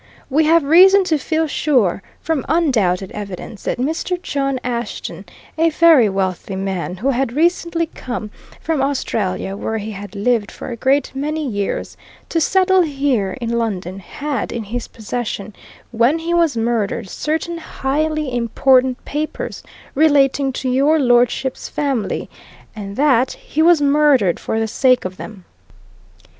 [0.31, 4.19] We have reason to feel sure, from undoubted evidence, that Mr.
[4.19, 5.25] John Ashton,
[5.59, 10.69] a very wealthy man, who had recently come from Australia, where he had lived for
[10.71, 11.97] a great many years,
[12.29, 15.53] to settle here in London, had in his possession
[15.91, 19.61] when he was murdered certain highly important papers
[19.93, 22.27] relating to your lordship's family,
[22.75, 25.45] and that he was murdered for the sake of them!"